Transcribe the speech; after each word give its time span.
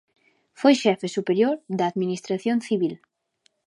Foi 0.59 0.73
xefe 0.83 1.07
superior 1.17 1.55
de 1.77 1.83
Administración 1.91 2.57
civil. 2.67 2.95